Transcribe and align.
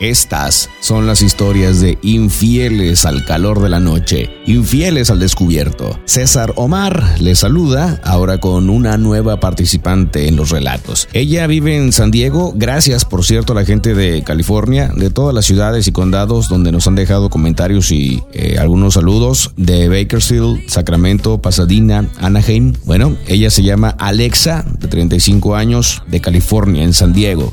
Estas 0.00 0.70
son 0.80 1.08
las 1.08 1.22
historias 1.22 1.80
de 1.80 1.98
infieles 2.02 3.04
al 3.04 3.24
calor 3.24 3.60
de 3.60 3.68
la 3.68 3.80
noche, 3.80 4.30
infieles 4.46 5.10
al 5.10 5.18
descubierto. 5.18 5.98
César 6.04 6.52
Omar 6.54 7.20
les 7.20 7.40
saluda 7.40 8.00
ahora 8.04 8.38
con 8.38 8.70
una 8.70 8.96
nueva 8.96 9.40
participante 9.40 10.28
en 10.28 10.36
los 10.36 10.50
relatos. 10.50 11.08
Ella 11.12 11.48
vive 11.48 11.76
en 11.76 11.92
San 11.92 12.12
Diego, 12.12 12.52
gracias 12.54 13.04
por 13.04 13.24
cierto 13.24 13.52
a 13.52 13.56
la 13.56 13.64
gente 13.64 13.94
de 13.94 14.22
California, 14.22 14.92
de 14.94 15.10
todas 15.10 15.34
las 15.34 15.46
ciudades 15.46 15.88
y 15.88 15.92
condados 15.92 16.48
donde 16.48 16.70
nos 16.70 16.86
han 16.86 16.94
dejado 16.94 17.28
comentarios 17.28 17.90
y 17.90 18.22
eh, 18.32 18.56
algunos 18.60 18.94
saludos 18.94 19.50
de 19.56 19.88
Bakersfield, 19.88 20.68
Sacramento, 20.68 21.42
Pasadena, 21.42 22.08
Anaheim. 22.20 22.74
Bueno, 22.84 23.16
ella 23.26 23.50
se 23.50 23.64
llama 23.64 23.96
Alexa, 23.98 24.64
de 24.78 24.86
35 24.86 25.56
años, 25.56 26.02
de 26.06 26.20
California, 26.20 26.84
en 26.84 26.92
San 26.92 27.12
Diego. 27.12 27.52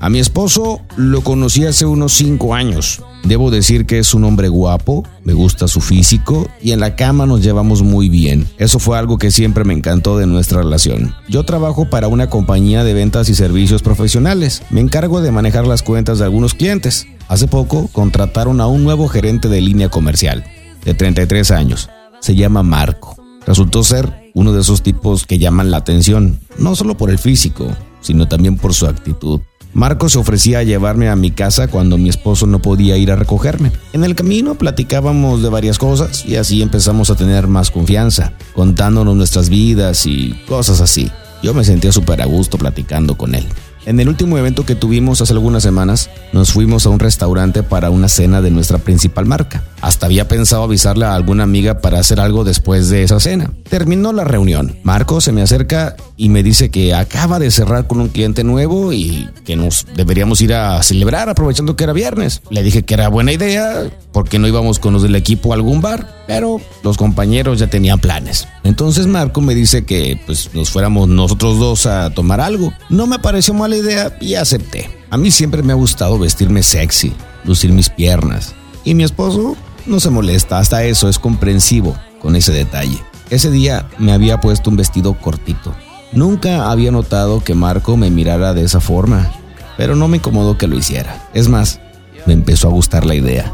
A 0.00 0.10
mi 0.10 0.20
esposo 0.20 0.80
lo 0.96 1.22
conocí 1.22 1.64
hace 1.64 1.84
unos 1.84 2.12
5 2.12 2.54
años. 2.54 3.02
Debo 3.24 3.50
decir 3.50 3.84
que 3.84 3.98
es 3.98 4.14
un 4.14 4.22
hombre 4.22 4.48
guapo, 4.48 5.04
me 5.24 5.32
gusta 5.32 5.66
su 5.66 5.80
físico 5.80 6.48
y 6.62 6.70
en 6.70 6.78
la 6.78 6.94
cama 6.94 7.26
nos 7.26 7.42
llevamos 7.42 7.82
muy 7.82 8.08
bien. 8.08 8.46
Eso 8.58 8.78
fue 8.78 8.96
algo 8.96 9.18
que 9.18 9.32
siempre 9.32 9.64
me 9.64 9.74
encantó 9.74 10.16
de 10.16 10.26
nuestra 10.26 10.62
relación. 10.62 11.14
Yo 11.28 11.42
trabajo 11.42 11.90
para 11.90 12.06
una 12.06 12.30
compañía 12.30 12.84
de 12.84 12.94
ventas 12.94 13.28
y 13.28 13.34
servicios 13.34 13.82
profesionales. 13.82 14.62
Me 14.70 14.80
encargo 14.80 15.20
de 15.20 15.32
manejar 15.32 15.66
las 15.66 15.82
cuentas 15.82 16.20
de 16.20 16.26
algunos 16.26 16.54
clientes. 16.54 17.08
Hace 17.26 17.48
poco 17.48 17.88
contrataron 17.92 18.60
a 18.60 18.68
un 18.68 18.84
nuevo 18.84 19.08
gerente 19.08 19.48
de 19.48 19.60
línea 19.60 19.88
comercial, 19.88 20.44
de 20.84 20.94
33 20.94 21.50
años. 21.50 21.90
Se 22.20 22.36
llama 22.36 22.62
Marco. 22.62 23.16
Resultó 23.46 23.82
ser 23.82 24.30
uno 24.34 24.52
de 24.52 24.60
esos 24.60 24.82
tipos 24.82 25.26
que 25.26 25.38
llaman 25.38 25.72
la 25.72 25.78
atención, 25.78 26.38
no 26.56 26.76
solo 26.76 26.96
por 26.96 27.10
el 27.10 27.18
físico, 27.18 27.66
sino 28.00 28.28
también 28.28 28.56
por 28.56 28.74
su 28.74 28.86
actitud. 28.86 29.40
Marco 29.74 30.08
se 30.08 30.18
ofrecía 30.18 30.60
a 30.60 30.62
llevarme 30.62 31.08
a 31.08 31.16
mi 31.16 31.30
casa 31.30 31.68
cuando 31.68 31.98
mi 31.98 32.08
esposo 32.08 32.46
no 32.46 32.60
podía 32.60 32.96
ir 32.96 33.10
a 33.10 33.16
recogerme. 33.16 33.70
En 33.92 34.02
el 34.02 34.14
camino 34.14 34.54
platicábamos 34.56 35.42
de 35.42 35.50
varias 35.50 35.78
cosas 35.78 36.24
y 36.24 36.36
así 36.36 36.62
empezamos 36.62 37.10
a 37.10 37.16
tener 37.16 37.46
más 37.46 37.70
confianza, 37.70 38.32
contándonos 38.54 39.14
nuestras 39.14 39.48
vidas 39.48 40.06
y 40.06 40.34
cosas 40.48 40.80
así. 40.80 41.10
Yo 41.42 41.54
me 41.54 41.64
sentía 41.64 41.92
súper 41.92 42.22
a 42.22 42.26
gusto 42.26 42.58
platicando 42.58 43.16
con 43.16 43.34
él. 43.34 43.46
En 43.86 44.00
el 44.00 44.08
último 44.08 44.36
evento 44.36 44.66
que 44.66 44.74
tuvimos 44.74 45.20
hace 45.20 45.32
algunas 45.32 45.62
semanas, 45.62 46.10
nos 46.32 46.52
fuimos 46.52 46.84
a 46.84 46.90
un 46.90 46.98
restaurante 46.98 47.62
para 47.62 47.90
una 47.90 48.08
cena 48.08 48.42
de 48.42 48.50
nuestra 48.50 48.78
principal 48.78 49.24
marca. 49.24 49.62
Hasta 49.80 50.06
había 50.06 50.28
pensado 50.28 50.64
avisarle 50.64 51.04
a 51.04 51.14
alguna 51.14 51.44
amiga 51.44 51.80
para 51.80 51.98
hacer 51.98 52.20
algo 52.20 52.44
después 52.44 52.88
de 52.88 53.02
esa 53.02 53.20
cena. 53.20 53.52
Terminó 53.68 54.12
la 54.12 54.24
reunión. 54.24 54.76
Marco 54.82 55.20
se 55.20 55.32
me 55.32 55.42
acerca 55.42 55.96
y 56.16 56.28
me 56.28 56.42
dice 56.42 56.70
que 56.70 56.94
acaba 56.94 57.38
de 57.38 57.50
cerrar 57.50 57.86
con 57.86 58.00
un 58.00 58.08
cliente 58.08 58.44
nuevo 58.44 58.92
y 58.92 59.28
que 59.44 59.56
nos 59.56 59.86
deberíamos 59.94 60.40
ir 60.40 60.54
a 60.54 60.82
celebrar 60.82 61.28
aprovechando 61.28 61.76
que 61.76 61.84
era 61.84 61.92
viernes. 61.92 62.42
Le 62.50 62.62
dije 62.62 62.84
que 62.84 62.94
era 62.94 63.08
buena 63.08 63.32
idea 63.32 63.84
porque 64.12 64.38
no 64.38 64.48
íbamos 64.48 64.78
con 64.78 64.92
los 64.92 65.02
del 65.02 65.14
equipo 65.14 65.52
a 65.52 65.56
algún 65.56 65.80
bar, 65.80 66.24
pero 66.26 66.60
los 66.82 66.96
compañeros 66.96 67.58
ya 67.58 67.68
tenían 67.68 68.00
planes. 68.00 68.48
Entonces 68.64 69.06
Marco 69.06 69.40
me 69.40 69.54
dice 69.54 69.84
que 69.84 70.20
pues 70.26 70.50
nos 70.54 70.70
fuéramos 70.70 71.08
nosotros 71.08 71.58
dos 71.58 71.86
a 71.86 72.10
tomar 72.10 72.40
algo. 72.40 72.72
No 72.90 73.06
me 73.06 73.18
pareció 73.18 73.54
mala 73.54 73.76
idea 73.76 74.16
y 74.20 74.34
acepté. 74.34 74.90
A 75.10 75.16
mí 75.16 75.30
siempre 75.30 75.62
me 75.62 75.72
ha 75.72 75.76
gustado 75.76 76.18
vestirme 76.18 76.62
sexy, 76.62 77.12
lucir 77.44 77.72
mis 77.72 77.88
piernas. 77.88 78.54
Y 78.84 78.94
mi 78.94 79.04
esposo 79.04 79.56
no 79.88 80.00
se 80.00 80.10
molesta, 80.10 80.58
hasta 80.58 80.84
eso 80.84 81.08
es 81.08 81.18
comprensivo 81.18 81.96
con 82.20 82.36
ese 82.36 82.52
detalle. 82.52 83.02
Ese 83.30 83.50
día 83.50 83.88
me 83.98 84.12
había 84.12 84.40
puesto 84.40 84.70
un 84.70 84.76
vestido 84.76 85.14
cortito. 85.14 85.74
Nunca 86.12 86.70
había 86.70 86.90
notado 86.90 87.42
que 87.42 87.54
Marco 87.54 87.96
me 87.96 88.10
mirara 88.10 88.54
de 88.54 88.64
esa 88.64 88.80
forma, 88.80 89.30
pero 89.76 89.96
no 89.96 90.08
me 90.08 90.18
incomodó 90.18 90.56
que 90.56 90.66
lo 90.66 90.76
hiciera. 90.76 91.28
Es 91.34 91.48
más, 91.48 91.80
me 92.26 92.32
empezó 92.32 92.68
a 92.68 92.72
gustar 92.72 93.04
la 93.04 93.14
idea. 93.14 93.52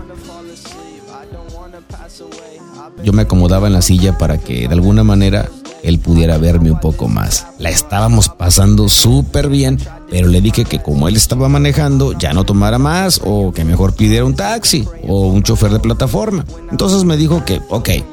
Yo 3.03 3.13
me 3.13 3.23
acomodaba 3.23 3.67
en 3.67 3.73
la 3.73 3.83
silla 3.83 4.17
para 4.17 4.39
que 4.39 4.67
de 4.69 4.75
alguna 4.75 5.05
manera 5.05 5.49
él 5.85 5.99
pudiera 5.99 6.39
verme 6.39 6.71
un 6.71 6.81
poco 6.81 7.09
más. 7.09 7.47
La 7.59 7.69
estábamos 7.69 8.31
pasando 8.31 8.89
súper 8.89 9.49
bien, 9.49 9.79
pero 10.11 10.29
le 10.29 10.41
dije 10.41 10.65
que 10.65 10.83
como 10.83 11.09
él 11.09 11.17
estaba 11.17 11.49
manejando, 11.49 12.13
ya 12.13 12.33
no 12.33 12.45
tomara 12.45 12.79
más 12.79 13.21
o 13.23 13.53
que 13.53 13.65
mejor 13.65 13.95
pidiera 13.95 14.25
un 14.25 14.35
taxi 14.35 14.89
o 15.07 15.29
un 15.29 15.43
chofer 15.43 15.71
de 15.71 15.81
plataforma. 15.81 16.45
Entonces 16.71 17.05
me 17.05 17.17
dijo 17.17 17.45
que, 17.45 17.61
ok, 17.69 17.89
eh, 17.89 18.05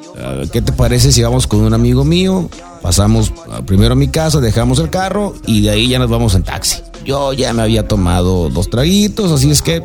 ¿qué 0.51 0.61
te 0.61 0.73
parece 0.73 1.11
si 1.11 1.23
vamos 1.23 1.47
con 1.47 1.61
un 1.61 1.73
amigo 1.73 2.03
mío? 2.03 2.49
Pasamos 2.81 3.31
ah, 3.49 3.61
primero 3.65 3.93
a 3.93 3.95
mi 3.95 4.09
casa, 4.09 4.41
dejamos 4.41 4.79
el 4.79 4.89
carro 4.89 5.33
y 5.45 5.61
de 5.61 5.69
ahí 5.69 5.87
ya 5.87 5.99
nos 5.99 6.09
vamos 6.09 6.35
en 6.35 6.43
taxi. 6.43 6.81
Yo 7.05 7.31
ya 7.33 7.53
me 7.53 7.61
había 7.61 7.87
tomado 7.87 8.49
dos 8.49 8.69
traguitos, 8.69 9.31
así 9.31 9.49
es 9.49 9.61
que 9.61 9.81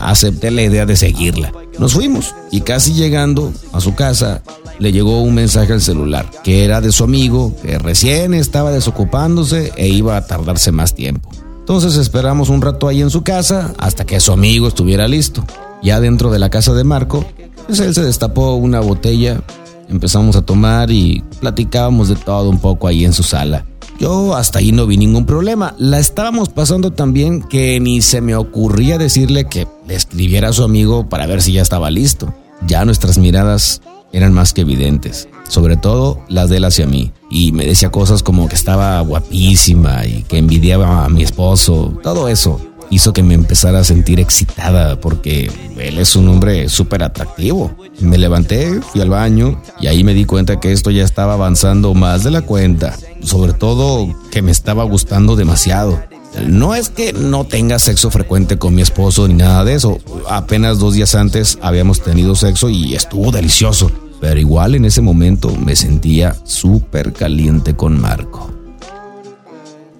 acepté 0.00 0.50
la 0.50 0.62
idea 0.62 0.86
de 0.86 0.96
seguirla. 0.96 1.52
Nos 1.78 1.94
fuimos 1.94 2.34
y 2.50 2.60
casi 2.60 2.92
llegando 2.92 3.52
a 3.72 3.80
su 3.80 3.94
casa 3.94 4.42
le 4.78 4.92
llegó 4.92 5.20
un 5.20 5.34
mensaje 5.34 5.72
al 5.72 5.80
celular 5.80 6.30
que 6.42 6.64
era 6.64 6.80
de 6.80 6.92
su 6.92 7.04
amigo 7.04 7.54
que 7.62 7.78
recién 7.78 8.34
estaba 8.34 8.70
desocupándose 8.70 9.72
e 9.76 9.88
iba 9.88 10.16
a 10.16 10.26
tardarse 10.26 10.72
más 10.72 10.94
tiempo. 10.94 11.30
Entonces 11.60 11.96
esperamos 11.96 12.50
un 12.50 12.60
rato 12.60 12.88
ahí 12.88 13.00
en 13.00 13.10
su 13.10 13.22
casa 13.22 13.72
hasta 13.78 14.04
que 14.04 14.20
su 14.20 14.32
amigo 14.32 14.68
estuviera 14.68 15.08
listo. 15.08 15.44
Ya 15.82 16.00
dentro 16.00 16.30
de 16.30 16.38
la 16.38 16.50
casa 16.50 16.74
de 16.74 16.84
Marco, 16.84 17.24
pues 17.66 17.80
él 17.80 17.94
se 17.94 18.02
destapó 18.02 18.54
una 18.54 18.80
botella, 18.80 19.42
empezamos 19.88 20.36
a 20.36 20.42
tomar 20.42 20.90
y 20.90 21.24
platicábamos 21.40 22.08
de 22.08 22.16
todo 22.16 22.50
un 22.50 22.58
poco 22.58 22.86
ahí 22.86 23.04
en 23.04 23.12
su 23.12 23.22
sala. 23.22 23.64
Yo 23.98 24.34
hasta 24.34 24.58
ahí 24.58 24.72
no 24.72 24.86
vi 24.86 24.96
ningún 24.96 25.24
problema. 25.24 25.74
La 25.78 25.98
estábamos 25.98 26.48
pasando 26.48 26.90
tan 26.90 27.12
bien 27.12 27.42
que 27.42 27.78
ni 27.80 28.02
se 28.02 28.20
me 28.20 28.34
ocurría 28.34 28.98
decirle 28.98 29.46
que 29.46 29.68
le 29.86 29.94
escribiera 29.94 30.48
a 30.48 30.52
su 30.52 30.64
amigo 30.64 31.08
para 31.08 31.26
ver 31.26 31.40
si 31.40 31.52
ya 31.52 31.62
estaba 31.62 31.90
listo. 31.90 32.34
Ya 32.66 32.84
nuestras 32.84 33.18
miradas 33.18 33.80
eran 34.14 34.32
más 34.32 34.52
que 34.52 34.60
evidentes, 34.60 35.28
sobre 35.48 35.76
todo 35.76 36.20
las 36.28 36.48
de 36.48 36.58
él 36.58 36.64
hacia 36.64 36.86
mí. 36.86 37.12
Y 37.30 37.50
me 37.52 37.66
decía 37.66 37.90
cosas 37.90 38.22
como 38.22 38.48
que 38.48 38.54
estaba 38.54 39.00
guapísima 39.00 40.06
y 40.06 40.22
que 40.22 40.38
envidiaba 40.38 41.04
a 41.04 41.08
mi 41.08 41.24
esposo. 41.24 41.98
Todo 42.02 42.28
eso 42.28 42.60
hizo 42.90 43.12
que 43.12 43.24
me 43.24 43.34
empezara 43.34 43.80
a 43.80 43.84
sentir 43.84 44.20
excitada 44.20 45.00
porque 45.00 45.50
él 45.78 45.98
es 45.98 46.14
un 46.14 46.28
hombre 46.28 46.68
súper 46.68 47.02
atractivo. 47.02 47.74
Me 48.00 48.16
levanté, 48.18 48.80
fui 48.80 49.00
al 49.00 49.10
baño 49.10 49.60
y 49.80 49.88
ahí 49.88 50.04
me 50.04 50.14
di 50.14 50.24
cuenta 50.24 50.60
que 50.60 50.70
esto 50.70 50.92
ya 50.92 51.02
estaba 51.02 51.34
avanzando 51.34 51.92
más 51.94 52.22
de 52.22 52.30
la 52.30 52.42
cuenta. 52.42 52.96
Sobre 53.20 53.52
todo 53.52 54.14
que 54.30 54.42
me 54.42 54.52
estaba 54.52 54.84
gustando 54.84 55.34
demasiado. 55.34 56.00
No 56.46 56.74
es 56.74 56.88
que 56.88 57.12
no 57.12 57.44
tenga 57.44 57.78
sexo 57.78 58.10
frecuente 58.10 58.58
con 58.58 58.74
mi 58.74 58.82
esposo 58.82 59.26
ni 59.28 59.34
nada 59.34 59.64
de 59.64 59.74
eso. 59.74 59.98
Apenas 60.28 60.78
dos 60.78 60.94
días 60.94 61.14
antes 61.14 61.58
habíamos 61.62 62.00
tenido 62.00 62.34
sexo 62.34 62.70
y 62.70 62.94
estuvo 62.94 63.30
delicioso. 63.30 63.90
Pero 64.24 64.40
igual 64.40 64.74
en 64.74 64.86
ese 64.86 65.02
momento 65.02 65.54
me 65.54 65.76
sentía 65.76 66.34
súper 66.44 67.12
caliente 67.12 67.76
con 67.76 68.00
Marco. 68.00 68.50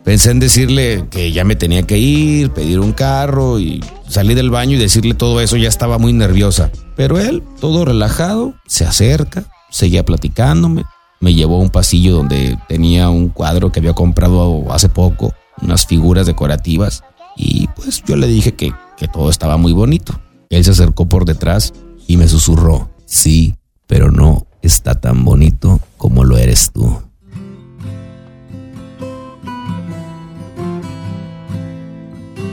Pensé 0.02 0.30
en 0.30 0.40
decirle 0.40 1.08
que 1.10 1.30
ya 1.30 1.44
me 1.44 1.56
tenía 1.56 1.82
que 1.82 1.98
ir, 1.98 2.50
pedir 2.50 2.80
un 2.80 2.92
carro 2.92 3.60
y 3.60 3.84
salí 4.08 4.32
del 4.32 4.48
baño 4.48 4.76
y 4.76 4.80
decirle 4.80 5.12
todo 5.12 5.42
eso, 5.42 5.58
ya 5.58 5.68
estaba 5.68 5.98
muy 5.98 6.14
nerviosa. 6.14 6.70
Pero 6.96 7.18
él, 7.18 7.42
todo 7.60 7.84
relajado, 7.84 8.54
se 8.66 8.86
acerca, 8.86 9.44
seguía 9.70 10.06
platicándome, 10.06 10.84
me 11.20 11.34
llevó 11.34 11.56
a 11.56 11.60
un 11.60 11.68
pasillo 11.68 12.16
donde 12.16 12.56
tenía 12.66 13.10
un 13.10 13.28
cuadro 13.28 13.72
que 13.72 13.80
había 13.80 13.92
comprado 13.92 14.72
hace 14.72 14.88
poco, 14.88 15.34
unas 15.60 15.84
figuras 15.84 16.26
decorativas, 16.26 17.04
y 17.36 17.66
pues 17.76 18.02
yo 18.06 18.16
le 18.16 18.26
dije 18.26 18.54
que, 18.54 18.72
que 18.96 19.06
todo 19.06 19.28
estaba 19.28 19.58
muy 19.58 19.74
bonito. 19.74 20.18
Él 20.48 20.64
se 20.64 20.70
acercó 20.70 21.04
por 21.10 21.26
detrás 21.26 21.74
y 22.06 22.16
me 22.16 22.26
susurró, 22.26 22.88
sí, 23.04 23.54
pero 23.86 24.10
no 24.10 24.46
está 24.62 24.94
tan 24.94 25.24
bonito 25.24 25.80
como 25.96 26.24
lo 26.24 26.38
eres 26.38 26.70
tú. 26.72 27.00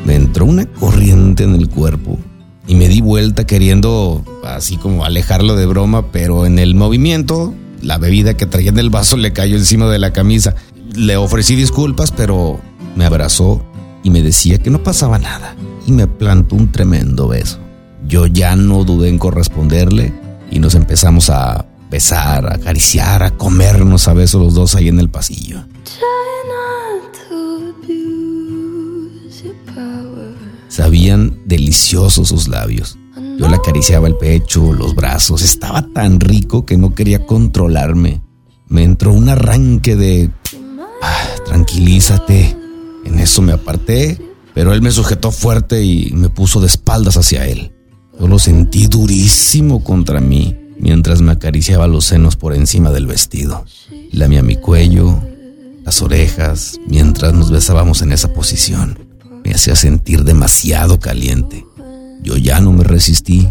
Me 0.05 0.15
entró 0.15 0.45
una 0.45 0.65
corriente 0.65 1.43
en 1.43 1.55
el 1.55 1.69
cuerpo 1.69 2.19
y 2.67 2.75
me 2.75 2.87
di 2.87 3.01
vuelta 3.01 3.45
queriendo 3.45 4.23
así 4.43 4.77
como 4.77 5.05
alejarlo 5.05 5.55
de 5.55 5.65
broma, 5.65 6.11
pero 6.11 6.45
en 6.45 6.59
el 6.59 6.75
movimiento 6.75 7.53
la 7.81 7.97
bebida 7.97 8.35
que 8.35 8.45
traía 8.45 8.69
en 8.69 8.77
el 8.77 8.89
vaso 8.89 9.17
le 9.17 9.33
cayó 9.33 9.57
encima 9.57 9.87
de 9.87 9.99
la 9.99 10.13
camisa. 10.13 10.55
Le 10.93 11.17
ofrecí 11.17 11.55
disculpas, 11.55 12.11
pero 12.11 12.59
me 12.95 13.05
abrazó 13.05 13.65
y 14.03 14.09
me 14.09 14.21
decía 14.21 14.57
que 14.57 14.69
no 14.69 14.83
pasaba 14.83 15.17
nada 15.17 15.55
y 15.87 15.91
me 15.91 16.07
plantó 16.07 16.55
un 16.55 16.71
tremendo 16.71 17.27
beso. 17.27 17.59
Yo 18.07 18.25
ya 18.25 18.55
no 18.55 18.83
dudé 18.83 19.09
en 19.09 19.17
corresponderle 19.17 20.13
y 20.51 20.59
nos 20.59 20.75
empezamos 20.75 21.29
a 21.29 21.65
besar, 21.89 22.45
a 22.45 22.55
acariciar, 22.55 23.23
a 23.23 23.31
comernos 23.31 24.07
a 24.07 24.13
besos 24.13 24.41
los 24.41 24.53
dos 24.53 24.75
ahí 24.75 24.89
en 24.89 24.99
el 24.99 25.09
pasillo. 25.09 25.63
Sabían 30.67 31.41
deliciosos 31.45 32.29
sus 32.29 32.47
labios. 32.47 32.97
Yo 33.37 33.47
le 33.47 33.55
acariciaba 33.55 34.07
el 34.07 34.15
pecho, 34.15 34.71
los 34.71 34.95
brazos. 34.95 35.41
Estaba 35.41 35.85
tan 35.93 36.19
rico 36.19 36.65
que 36.65 36.77
no 36.77 36.95
quería 36.95 37.25
controlarme. 37.25 38.21
Me 38.67 38.83
entró 38.83 39.11
un 39.11 39.27
arranque 39.27 39.95
de... 39.95 40.31
Ah, 41.01 41.27
tranquilízate. 41.45 42.55
En 43.03 43.19
eso 43.19 43.41
me 43.41 43.51
aparté, 43.51 44.21
pero 44.53 44.73
él 44.73 44.81
me 44.81 44.91
sujetó 44.91 45.31
fuerte 45.31 45.83
y 45.83 46.11
me 46.13 46.29
puso 46.29 46.61
de 46.61 46.67
espaldas 46.67 47.17
hacia 47.17 47.47
él. 47.47 47.73
Yo 48.21 48.27
lo 48.27 48.37
sentí 48.37 48.85
durísimo 48.85 49.83
contra 49.83 50.21
mí 50.21 50.55
mientras 50.77 51.23
me 51.23 51.31
acariciaba 51.31 51.87
los 51.87 52.05
senos 52.05 52.35
por 52.35 52.53
encima 52.53 52.91
del 52.91 53.07
vestido. 53.07 53.65
Lamía 54.11 54.43
mi 54.43 54.57
cuello, 54.57 55.19
las 55.83 56.03
orejas, 56.03 56.79
mientras 56.85 57.33
nos 57.33 57.49
besábamos 57.49 58.03
en 58.03 58.11
esa 58.11 58.31
posición. 58.31 58.99
Me 59.43 59.55
hacía 59.55 59.75
sentir 59.75 60.23
demasiado 60.23 60.99
caliente. 60.99 61.65
Yo 62.21 62.37
ya 62.37 62.61
no 62.61 62.71
me 62.71 62.83
resistí 62.83 63.49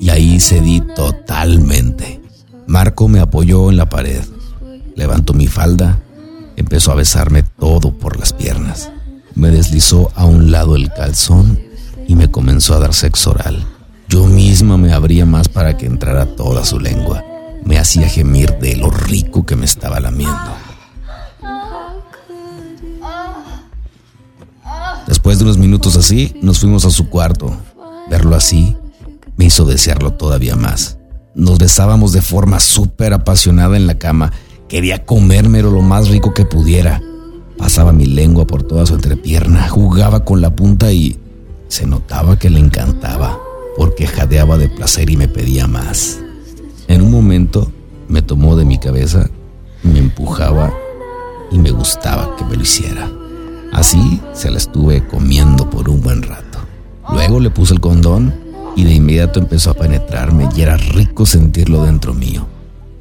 y 0.00 0.08
ahí 0.08 0.40
cedí 0.40 0.80
totalmente. 0.96 2.22
Marco 2.66 3.08
me 3.08 3.20
apoyó 3.20 3.68
en 3.68 3.76
la 3.76 3.90
pared, 3.90 4.24
levantó 4.96 5.34
mi 5.34 5.48
falda, 5.48 6.00
empezó 6.56 6.92
a 6.92 6.94
besarme 6.94 7.42
todo 7.42 7.92
por 7.92 8.18
las 8.18 8.32
piernas. 8.32 8.90
Me 9.34 9.50
deslizó 9.50 10.10
a 10.14 10.24
un 10.24 10.50
lado 10.50 10.76
el 10.76 10.90
calzón 10.94 11.60
y 12.06 12.16
me 12.16 12.30
comenzó 12.30 12.72
a 12.72 12.78
dar 12.78 12.94
sexo 12.94 13.32
oral. 13.32 13.66
Yo 14.08 14.26
misma 14.26 14.76
me 14.76 14.92
abría 14.92 15.26
más 15.26 15.48
para 15.48 15.76
que 15.76 15.86
entrara 15.86 16.26
toda 16.26 16.64
su 16.64 16.80
lengua. 16.80 17.24
Me 17.64 17.78
hacía 17.78 18.08
gemir 18.08 18.58
de 18.58 18.76
lo 18.76 18.90
rico 18.90 19.44
que 19.44 19.56
me 19.56 19.64
estaba 19.64 20.00
lamiendo. 20.00 20.56
Después 25.06 25.38
de 25.38 25.44
unos 25.44 25.58
minutos 25.58 25.96
así, 25.96 26.34
nos 26.42 26.60
fuimos 26.60 26.84
a 26.84 26.90
su 26.90 27.08
cuarto. 27.08 27.56
Verlo 28.10 28.34
así 28.34 28.76
me 29.38 29.46
hizo 29.46 29.64
desearlo 29.64 30.12
todavía 30.12 30.56
más. 30.56 30.98
Nos 31.34 31.58
besábamos 31.58 32.12
de 32.12 32.20
forma 32.20 32.58
súper 32.60 33.14
apasionada 33.14 33.76
en 33.76 33.86
la 33.86 33.96
cama. 33.96 34.32
Quería 34.68 35.06
comérmelo 35.06 35.70
lo 35.70 35.80
más 35.80 36.08
rico 36.08 36.34
que 36.34 36.44
pudiera. 36.44 37.00
Pasaba 37.56 37.92
mi 37.92 38.04
lengua 38.04 38.46
por 38.46 38.64
toda 38.64 38.84
su 38.84 38.94
entrepierna, 38.94 39.68
jugaba 39.68 40.24
con 40.24 40.40
la 40.40 40.54
punta 40.54 40.92
y 40.92 41.18
se 41.68 41.86
notaba 41.86 42.38
que 42.38 42.50
le 42.50 42.58
encantaba, 42.58 43.38
porque 43.78 44.08
jadeaba 44.08 44.58
de 44.58 44.68
placer 44.68 45.08
y 45.08 45.16
me 45.16 45.28
pedía 45.28 45.68
más. 45.68 46.18
En 46.88 47.00
un 47.00 47.12
momento 47.12 47.70
me 48.08 48.22
tomó 48.22 48.56
de 48.56 48.64
mi 48.64 48.76
cabeza, 48.78 49.30
me 49.84 50.00
empujaba 50.00 50.74
y 51.52 51.58
me 51.58 51.70
gustaba 51.70 52.34
que 52.36 52.44
me 52.44 52.56
lo 52.56 52.62
hiciera. 52.62 53.08
Así 53.72 54.20
se 54.32 54.50
la 54.50 54.58
estuve 54.58 55.06
comiendo 55.06 55.70
por 55.70 55.88
un 55.88 56.02
buen 56.02 56.22
rato. 56.22 56.58
Luego 57.12 57.38
le 57.38 57.50
puse 57.50 57.72
el 57.72 57.80
condón 57.80 58.34
y 58.74 58.82
de 58.82 58.94
inmediato 58.94 59.38
empezó 59.38 59.70
a 59.70 59.74
penetrarme 59.74 60.48
y 60.56 60.62
era 60.62 60.76
rico 60.76 61.24
sentirlo 61.24 61.84
dentro 61.84 62.14
mío. 62.14 62.48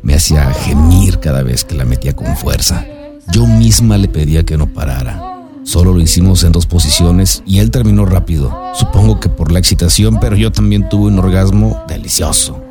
Me 0.04 0.14
hacía 0.14 0.54
gemir 0.54 1.20
cada 1.20 1.42
vez 1.42 1.66
que 1.66 1.74
la 1.74 1.86
metía 1.86 2.16
con 2.16 2.38
fuerza. 2.38 2.86
Yo 3.32 3.48
misma 3.48 3.98
le 3.98 4.10
pedía 4.10 4.44
que 4.44 4.58
no 4.58 4.68
parara. 4.68 5.37
Solo 5.68 5.94
lo 5.94 6.00
hicimos 6.00 6.46
en 6.46 6.54
dos 6.54 6.66
posiciones 6.66 7.44
y 7.46 7.60
él 7.60 7.72
terminó 7.72 8.06
rápido. 8.06 8.58
Supongo 8.74 9.20
que 9.20 9.28
por 9.28 9.52
la 9.52 9.60
excitación, 9.60 10.18
pero 10.22 10.38
yo 10.38 10.50
también 10.50 10.88
tuve 10.88 11.08
un 11.08 11.20
orgasmo 11.20 11.84
delicioso. 11.90 12.62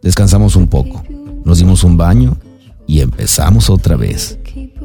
Descansamos 0.00 0.54
un 0.54 0.68
poco, 0.68 1.02
nos 1.44 1.58
dimos 1.58 1.82
un 1.82 1.96
baño 1.96 2.38
y 2.86 3.00
empezamos 3.00 3.70
otra 3.70 3.96
vez. 3.96 4.38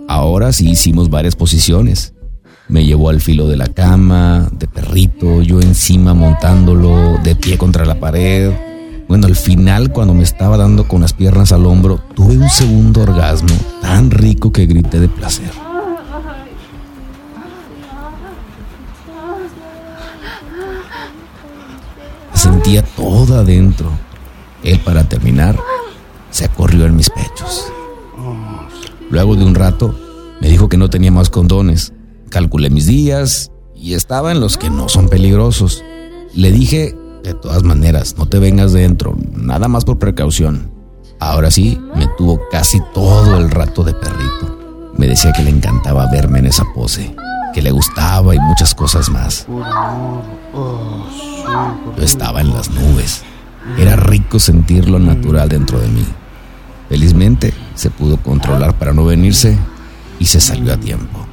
Ahora 0.07 0.51
sí 0.51 0.67
hicimos 0.67 1.11
varias 1.11 1.35
posiciones. 1.35 2.15
Me 2.69 2.83
llevó 2.83 3.09
al 3.09 3.21
filo 3.21 3.47
de 3.47 3.57
la 3.57 3.67
cama, 3.67 4.49
de 4.51 4.67
perrito, 4.67 5.43
yo 5.43 5.61
encima 5.61 6.15
montándolo, 6.15 7.19
de 7.23 7.35
pie 7.35 7.59
contra 7.59 7.85
la 7.85 7.99
pared. 7.99 8.51
Bueno, 9.07 9.27
al 9.27 9.35
final, 9.35 9.91
cuando 9.91 10.15
me 10.15 10.23
estaba 10.23 10.57
dando 10.57 10.87
con 10.87 11.01
las 11.01 11.13
piernas 11.13 11.51
al 11.51 11.67
hombro, 11.67 12.01
tuve 12.15 12.35
un 12.35 12.49
segundo 12.49 13.03
orgasmo 13.03 13.55
tan 13.83 14.09
rico 14.09 14.51
que 14.51 14.65
grité 14.65 14.99
de 14.99 15.07
placer. 15.07 15.64
Sentía 22.65 22.81
toda 22.95 23.41
adentro. 23.41 23.91
Él, 24.63 24.79
para 24.79 25.07
terminar, 25.07 25.55
se 26.31 26.45
acorrió 26.45 26.85
en 26.85 26.95
mis 26.95 27.11
pechos. 27.11 27.71
Luego 29.11 29.35
de 29.35 29.45
un 29.45 29.53
rato, 29.53 29.93
me 30.41 30.49
dijo 30.49 30.67
que 30.67 30.77
no 30.77 30.89
tenía 30.89 31.11
más 31.11 31.29
condones. 31.29 31.93
Calculé 32.29 32.71
mis 32.71 32.87
días 32.87 33.51
y 33.75 33.93
estaba 33.93 34.31
en 34.31 34.39
los 34.39 34.57
que 34.57 34.71
no 34.71 34.89
son 34.89 35.09
peligrosos. 35.09 35.83
Le 36.33 36.51
dije, 36.51 36.97
de 37.23 37.35
todas 37.35 37.61
maneras, 37.61 38.15
no 38.17 38.25
te 38.25 38.39
vengas 38.39 38.73
dentro, 38.73 39.15
nada 39.35 39.67
más 39.67 39.85
por 39.85 39.99
precaución. 39.99 40.71
Ahora 41.19 41.51
sí, 41.51 41.79
me 41.95 42.07
tuvo 42.17 42.41
casi 42.49 42.79
todo 42.95 43.37
el 43.37 43.51
rato 43.51 43.83
de 43.83 43.93
perrito. 43.93 44.91
Me 44.97 45.07
decía 45.07 45.33
que 45.33 45.43
le 45.43 45.51
encantaba 45.51 46.09
verme 46.11 46.39
en 46.39 46.47
esa 46.47 46.63
pose, 46.73 47.15
que 47.55 47.61
le 47.61 47.71
gustaba 47.71 48.35
y 48.35 48.39
muchas 48.39 48.75
cosas 48.75 49.09
más. 49.09 49.47
Yo 51.97 52.03
estaba 52.03 52.41
en 52.41 52.53
las 52.53 52.69
nubes. 52.69 53.23
Era 53.77 53.95
rico 53.95 54.39
sentir 54.39 54.89
lo 54.89 54.99
natural 54.99 55.47
dentro 55.47 55.79
de 55.79 55.87
mí. 55.87 56.05
Felizmente 56.89 57.53
se 57.75 57.89
pudo 57.89 58.17
controlar 58.17 58.77
para 58.77 58.91
no 58.91 59.05
venirse 59.05 59.57
y 60.19 60.25
se 60.25 60.41
salió 60.41 60.73
a 60.73 60.77
tiempo. 60.77 61.25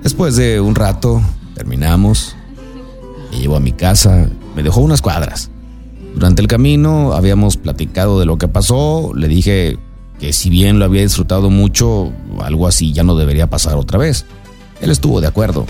Después 0.00 0.36
de 0.36 0.60
un 0.60 0.76
rato, 0.76 1.20
terminamos. 1.56 2.36
Me 3.32 3.38
llevó 3.38 3.56
a 3.56 3.60
mi 3.60 3.72
casa, 3.72 4.28
me 4.54 4.62
dejó 4.62 4.80
unas 4.80 5.02
cuadras. 5.02 5.50
Durante 6.14 6.42
el 6.42 6.48
camino 6.48 7.12
habíamos 7.12 7.56
platicado 7.56 8.18
de 8.20 8.26
lo 8.26 8.38
que 8.38 8.48
pasó, 8.48 9.12
le 9.14 9.28
dije 9.28 9.78
que 10.18 10.32
si 10.32 10.50
bien 10.50 10.78
lo 10.78 10.84
había 10.84 11.02
disfrutado 11.02 11.50
mucho, 11.50 12.12
algo 12.42 12.66
así 12.66 12.92
ya 12.92 13.02
no 13.02 13.16
debería 13.16 13.48
pasar 13.48 13.76
otra 13.76 13.98
vez. 13.98 14.26
Él 14.80 14.90
estuvo 14.90 15.20
de 15.20 15.28
acuerdo, 15.28 15.66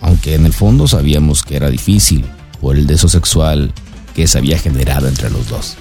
aunque 0.00 0.34
en 0.34 0.46
el 0.46 0.52
fondo 0.52 0.86
sabíamos 0.86 1.42
que 1.42 1.56
era 1.56 1.70
difícil 1.70 2.24
por 2.60 2.76
el 2.76 2.86
deseo 2.86 3.08
sexual 3.08 3.72
que 4.14 4.26
se 4.26 4.38
había 4.38 4.58
generado 4.58 5.08
entre 5.08 5.30
los 5.30 5.48
dos. 5.48 5.76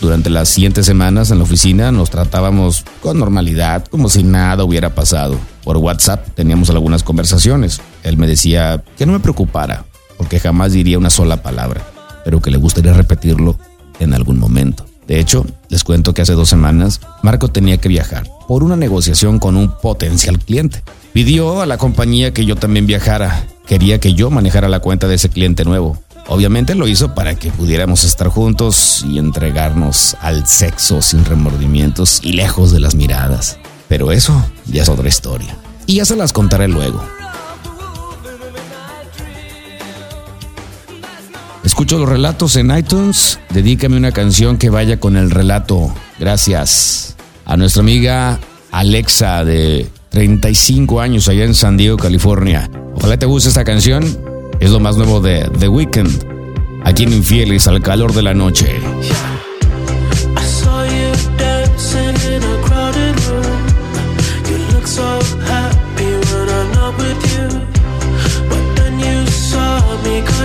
Durante 0.00 0.30
las 0.30 0.48
siguientes 0.48 0.86
semanas 0.86 1.30
en 1.30 1.38
la 1.38 1.44
oficina 1.44 1.92
nos 1.92 2.08
tratábamos 2.08 2.84
con 3.02 3.18
normalidad, 3.18 3.84
como 3.86 4.08
si 4.08 4.22
nada 4.22 4.64
hubiera 4.64 4.94
pasado. 4.94 5.38
Por 5.62 5.76
WhatsApp 5.76 6.26
teníamos 6.34 6.70
algunas 6.70 7.02
conversaciones. 7.02 7.82
Él 8.02 8.16
me 8.16 8.26
decía 8.26 8.82
que 8.96 9.04
no 9.04 9.12
me 9.12 9.20
preocupara, 9.20 9.84
porque 10.16 10.40
jamás 10.40 10.72
diría 10.72 10.96
una 10.96 11.10
sola 11.10 11.42
palabra, 11.42 11.82
pero 12.24 12.40
que 12.40 12.50
le 12.50 12.58
gustaría 12.58 12.92
repetirlo 12.92 13.56
en 13.98 14.14
algún 14.14 14.38
momento. 14.38 14.86
De 15.06 15.18
hecho, 15.18 15.44
les 15.68 15.82
cuento 15.82 16.14
que 16.14 16.22
hace 16.22 16.34
dos 16.34 16.48
semanas 16.48 17.00
Marco 17.22 17.48
tenía 17.48 17.78
que 17.78 17.88
viajar 17.88 18.30
por 18.46 18.62
una 18.62 18.76
negociación 18.76 19.38
con 19.38 19.56
un 19.56 19.72
potencial 19.80 20.38
cliente. 20.38 20.82
Pidió 21.12 21.60
a 21.60 21.66
la 21.66 21.78
compañía 21.78 22.32
que 22.32 22.44
yo 22.44 22.54
también 22.54 22.86
viajara. 22.86 23.44
Quería 23.66 23.98
que 23.98 24.14
yo 24.14 24.30
manejara 24.30 24.68
la 24.68 24.78
cuenta 24.78 25.08
de 25.08 25.16
ese 25.16 25.28
cliente 25.28 25.64
nuevo. 25.64 25.98
Obviamente 26.28 26.76
lo 26.76 26.86
hizo 26.86 27.14
para 27.14 27.34
que 27.34 27.50
pudiéramos 27.50 28.04
estar 28.04 28.28
juntos 28.28 29.04
y 29.08 29.18
entregarnos 29.18 30.16
al 30.20 30.46
sexo 30.46 31.02
sin 31.02 31.24
remordimientos 31.24 32.20
y 32.22 32.32
lejos 32.32 32.70
de 32.70 32.78
las 32.78 32.94
miradas. 32.94 33.58
Pero 33.88 34.12
eso 34.12 34.44
ya 34.66 34.82
es 34.82 34.88
otra 34.88 35.08
historia. 35.08 35.56
Y 35.86 35.96
ya 35.96 36.04
se 36.04 36.14
las 36.14 36.32
contaré 36.32 36.68
luego. 36.68 37.04
Escucho 41.70 41.98
los 41.98 42.08
relatos 42.08 42.56
en 42.56 42.76
iTunes. 42.76 43.38
Dedícame 43.50 43.96
una 43.96 44.10
canción 44.10 44.58
que 44.58 44.70
vaya 44.70 44.98
con 44.98 45.16
el 45.16 45.30
relato. 45.30 45.94
Gracias. 46.18 47.14
A 47.44 47.56
nuestra 47.56 47.80
amiga 47.80 48.40
Alexa 48.72 49.44
de 49.44 49.88
35 50.08 51.00
años 51.00 51.28
allá 51.28 51.44
en 51.44 51.54
San 51.54 51.76
Diego, 51.76 51.96
California. 51.96 52.68
Ojalá 52.96 53.16
te 53.18 53.26
guste 53.26 53.50
esta 53.50 53.62
canción. 53.62 54.02
Es 54.58 54.70
lo 54.70 54.80
más 54.80 54.96
nuevo 54.96 55.20
de 55.20 55.48
The 55.60 55.68
Weeknd. 55.68 56.24
Aquí 56.82 57.04
en 57.04 57.12
Infieles 57.12 57.68
al 57.68 57.80
calor 57.80 58.14
de 58.14 58.22
la 58.22 58.34
noche. 58.34 58.74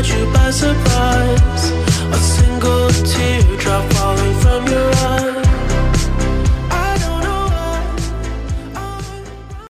You 0.04 0.25
by 0.34 0.52
surprise 0.52 1.64